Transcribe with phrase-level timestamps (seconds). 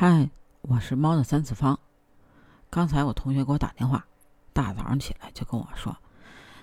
[0.00, 0.30] 嗨，
[0.60, 1.76] 我是猫的三次方。
[2.70, 4.06] 刚才我同学给我打电话，
[4.52, 5.96] 大早上起来就跟我说：“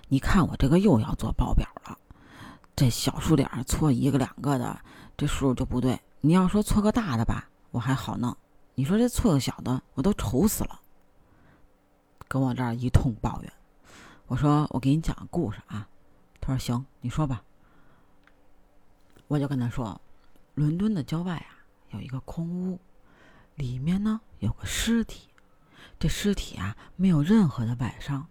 [0.07, 1.97] 你看我这个又要做报表了，
[2.77, 4.79] 这小数点错一个两个的，
[5.17, 5.99] 这数就不对。
[6.21, 8.31] 你要说错个大的吧，我还好弄；
[8.73, 10.79] 你说这错个小的，我都愁死了。”
[12.29, 13.51] 跟我这儿一通抱怨。
[14.27, 15.85] 我说：“我给你讲个故事啊。”
[16.39, 17.43] 他说：“行，你说吧。”
[19.27, 19.99] 我就跟他说
[20.55, 21.59] ：“伦敦的郊外啊，
[21.89, 22.79] 有一个空屋。”
[23.55, 25.29] 里面呢有个尸体，
[25.97, 28.27] 这尸体啊没有任何的外伤，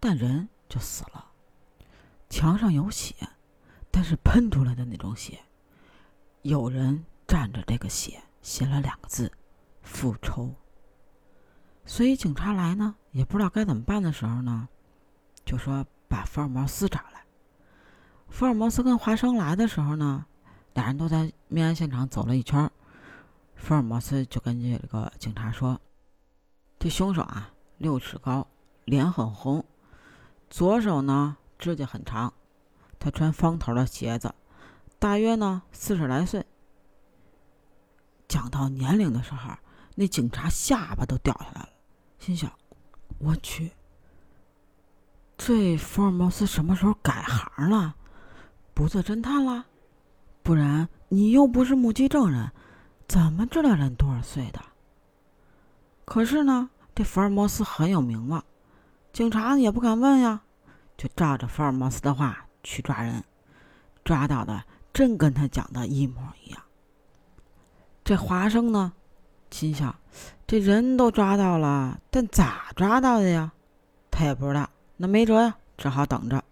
[0.00, 1.26] 但人就死了。
[2.28, 3.14] 墙上有血，
[3.90, 5.40] 但是喷出来的那种血。
[6.42, 9.32] 有人蘸着这个血写了两个字：
[9.82, 10.54] 复仇。
[11.84, 14.68] 所以警察来呢，也不知道该怎么办的时候呢，
[15.44, 17.24] 就说把福尔摩斯找来。
[18.28, 20.26] 福尔摩斯跟华生来的时候呢，
[20.74, 22.70] 俩人都在命案现场走了一圈。
[23.58, 25.78] 福尔摩斯就跟这个警察说
[26.78, 28.46] ：“这凶手啊，六尺高，
[28.84, 29.62] 脸很红，
[30.48, 32.32] 左手呢指甲很长，
[32.98, 34.32] 他穿方头的鞋子，
[34.98, 36.46] 大约呢四十来岁。”
[38.26, 39.50] 讲到年龄的时候，
[39.96, 41.68] 那警察下巴都掉下来了，
[42.18, 42.50] 心想
[43.18, 43.72] ：“我去，
[45.36, 47.96] 这福尔摩斯什么时候改行了？
[48.72, 49.66] 不做侦探了？
[50.42, 52.50] 不然你又不是目击证人。”
[53.08, 54.60] 怎么知道人多少岁的？
[56.04, 58.44] 可是呢，这福尔摩斯很有名望，
[59.14, 60.42] 警察也不敢问呀，
[60.98, 63.24] 就照着福尔摩斯的话去抓人，
[64.04, 66.62] 抓到的真跟他讲的一模一样。
[68.04, 68.92] 这华生呢，
[69.50, 69.94] 心想：
[70.46, 73.52] 这人都抓到了，但咋抓到的呀？
[74.10, 76.44] 他也不知道，那没辙呀，只好等着。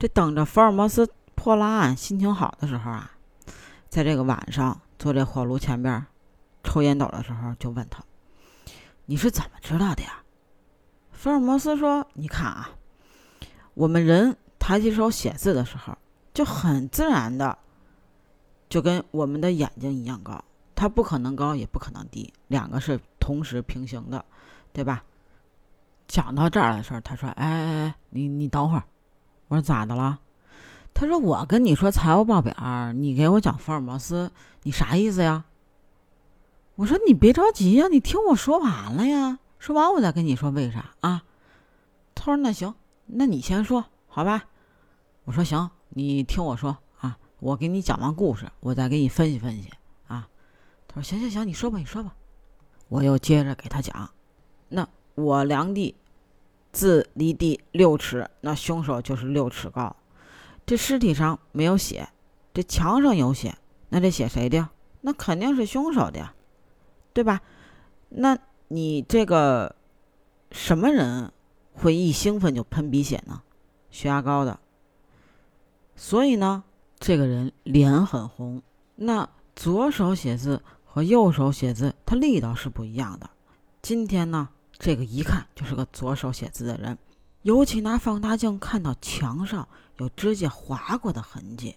[0.00, 3.12] 这等着福尔摩斯破了案，心情好的时候啊，
[3.88, 4.80] 在这个晚上。
[4.98, 6.04] 坐这火炉前边
[6.64, 8.02] 抽烟斗的时候，就问他
[9.06, 10.22] ：“你是怎么知道的呀？”
[11.12, 12.70] 福尔摩斯说：“你看啊，
[13.74, 15.96] 我们人抬起手写字的时候，
[16.34, 17.58] 就很自然的，
[18.68, 24.24] 就跟我们的眼睛一样高，它不可能高，也不可能低，两个是同时平行的，
[24.72, 25.04] 对吧？”
[26.06, 28.84] 讲到这儿的时候，他说：“哎哎哎，你你等会儿。”
[29.48, 30.20] 我说：“咋的了？”
[30.94, 34.32] 他说：“我跟你说财务报表，你给我讲福尔摩斯，
[34.64, 35.44] 你啥意思呀？”
[36.74, 41.22] 我说：“你别着急呀，你听我说完了呀，说完我再跟你说为啥啊。”
[42.16, 42.74] 他说：“那行，
[43.06, 44.46] 那你先说好吧。”
[45.24, 49.70] 我说：“行，你听我说啊，我给你讲完故事，我再给你分析分析
[50.08, 50.28] 啊。”
[50.88, 52.16] 他说：“行行行，你说吧，你说吧。”
[52.88, 54.10] 我又接着给他讲
[54.70, 55.94] ：“那我量地，
[56.72, 59.94] 自离地六尺，那凶手就是六尺高。”
[60.68, 62.10] 这尸体上没有血，
[62.52, 63.56] 这墙上有血，
[63.88, 64.68] 那这血谁的？
[65.00, 66.34] 那肯定是凶手的呀，
[67.14, 67.40] 对吧？
[68.10, 68.36] 那
[68.68, 69.74] 你这个
[70.52, 71.32] 什么人
[71.72, 73.40] 会一兴奋就喷鼻血呢？
[73.90, 74.60] 血压高的。
[75.96, 76.62] 所以呢，
[76.98, 78.62] 这个人脸很红。
[78.96, 79.26] 那
[79.56, 83.30] 左手写字和右手写字，他力道是不一样的。
[83.80, 86.98] 今天呢，这个一看就是个左手写字的人。
[87.48, 89.66] 尤其拿放大镜看到墙上
[89.96, 91.76] 有指甲划过的痕迹，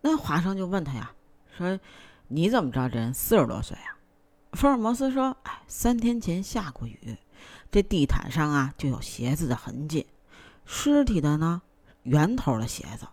[0.00, 1.12] 那华生就问他呀，
[1.56, 1.78] 说
[2.26, 3.94] ：“你怎么知道这人四十多岁啊？”
[4.54, 7.16] 福尔摩斯说：“哎，三天前下过雨，
[7.70, 10.04] 这地毯上啊就有鞋子的痕迹，
[10.64, 11.62] 尸体的呢
[12.02, 13.06] 圆头的鞋子，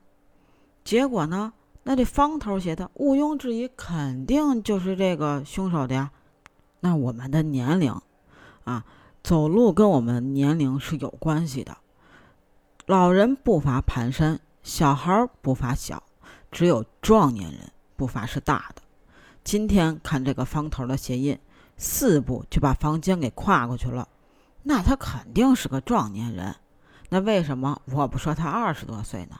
[0.83, 6.09] 结果呢，那这方头鞋的毋庸置疑肯定就是这个凶手的呀。
[6.79, 7.95] 那我们的年龄
[8.63, 8.83] 啊。”
[9.23, 11.77] 走路跟我们年龄是有关系的，
[12.91, 16.03] 老人步伐蹒跚，小孩步伐小，
[16.51, 18.81] 只有壮年人步伐是大的。
[19.45, 21.39] 今天看这个方头的鞋印，
[21.77, 24.09] 四步就把房间给跨过去了，
[24.63, 26.53] 那他肯定是个壮年人。
[27.07, 29.39] 那为什么我不说他二十多岁呢？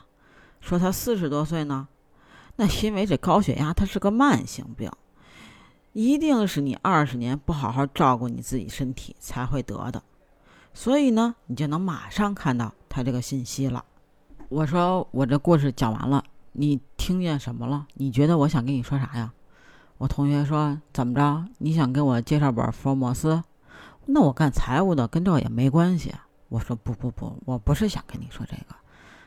[0.61, 1.89] 说他四十多岁呢？
[2.55, 4.89] 那因为这高血压它是个慢性病。
[5.91, 10.01] 一定是你二十年不好好照顾你自己身体才会得的，
[10.73, 13.83] 所以呢，你就能马上看到他这个信息了。
[14.49, 16.23] 我说我这故事讲完了，
[16.53, 17.87] 你听见什么了？
[17.93, 19.33] 你觉得我想跟你说啥呀？
[19.97, 21.45] 我同学说怎么着？
[21.59, 23.43] 你想给我介绍本福尔摩斯？
[24.05, 26.13] 那我干财务的跟这也没关系。
[26.49, 28.75] 我说不不不，我不是想跟你说这个。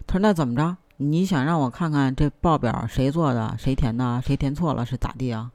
[0.07, 0.77] 他说那怎么着？
[0.97, 5.51] 你想让我看看这报表谁做的，谁填的，谁填错了是咋地啊？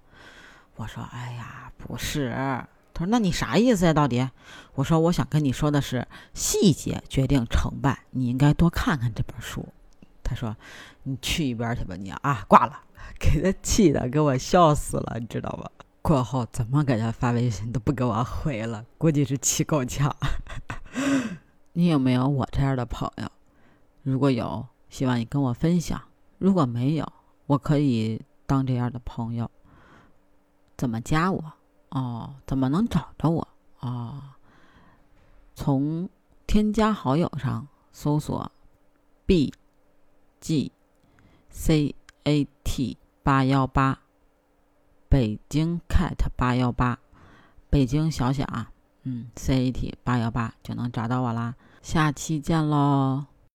[0.76, 2.34] 我说：“哎呀，不是。”
[3.00, 3.94] 他说：“那你啥意思呀？
[3.94, 4.30] 到底？”
[4.76, 9.66] 我说：“我想跟你说的是，细节决定成败，你应该多看看这本书。”
[10.22, 10.54] 他说
[11.04, 12.82] ：“你去一边去吧，你啊，挂了。”
[13.18, 15.72] 给他气的，给我笑死了，你知道吧？
[16.02, 20.14] 过后怎么给他发微信都不给我回了，估计是气够呛。
[21.72, 23.30] 你有没有我这样的朋友？
[24.04, 25.98] 如果有，希望你跟我分享；
[26.38, 27.14] 如果没有，
[27.46, 29.50] 我可以当这样的朋友。
[30.76, 31.54] 怎么加我？
[31.90, 33.48] 哦，怎么能找着我？
[33.80, 34.22] 哦，
[35.56, 36.10] 从
[36.46, 38.52] 添加好友上搜索
[39.26, 39.54] “b
[40.40, 40.72] g
[41.50, 44.00] c a t 八幺八”，
[45.10, 47.00] 北京 cat 八幺八，
[47.70, 48.72] 北京小小啊，
[49.04, 51.56] 嗯，c a t 八幺八就能找到我啦。
[51.82, 53.26] 下期见喽！